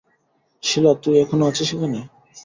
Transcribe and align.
শীলা, 0.63 0.91
তুই 1.03 1.15
এখনো 1.23 1.43
আছিস 1.49 1.69
এখানে? 1.75 1.99